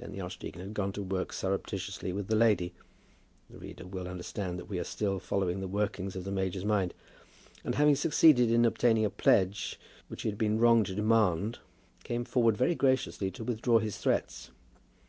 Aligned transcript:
Then 0.00 0.10
the 0.10 0.20
archdeacon 0.20 0.60
had 0.62 0.74
gone 0.74 0.90
to 0.94 1.02
work 1.04 1.32
surreptitiously 1.32 2.12
with 2.12 2.26
the 2.26 2.34
lady, 2.34 2.74
the 3.48 3.56
reader 3.56 3.86
will 3.86 4.08
understand 4.08 4.58
that 4.58 4.64
we 4.68 4.80
are 4.80 4.82
still 4.82 5.20
following 5.20 5.60
the 5.60 5.68
workings 5.68 6.16
of 6.16 6.24
the 6.24 6.32
major's 6.32 6.64
mind, 6.64 6.92
and 7.62 7.76
having 7.76 7.94
succeeded 7.94 8.50
in 8.50 8.64
obtaining 8.64 9.04
a 9.04 9.10
pledge 9.10 9.78
which 10.08 10.22
he 10.22 10.28
had 10.28 10.38
been 10.38 10.58
wrong 10.58 10.82
to 10.82 10.94
demand, 10.96 11.60
came 12.02 12.24
forward 12.24 12.56
very 12.56 12.74
graciously 12.74 13.30
to 13.30 13.44
withdraw 13.44 13.78
his 13.78 13.96
threats. 13.96 14.50